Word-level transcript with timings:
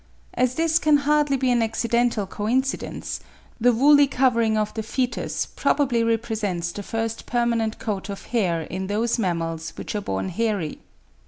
As 0.33 0.55
this 0.55 0.79
can 0.79 0.97
hardly 0.97 1.37
be 1.37 1.51
an 1.51 1.61
accidental 1.61 2.25
coincidence, 2.25 3.19
the 3.59 3.71
woolly 3.71 4.07
covering 4.07 4.57
of 4.57 4.73
the 4.73 4.81
foetus 4.81 5.45
probably 5.45 6.03
represents 6.03 6.71
the 6.71 6.81
first 6.81 7.27
permanent 7.27 7.77
coat 7.77 8.09
of 8.09 8.25
hair 8.33 8.63
in 8.63 8.87
those 8.87 9.19
mammals 9.19 9.73
which 9.75 9.93
are 9.93 10.01
born 10.01 10.29
hairy. 10.29 10.79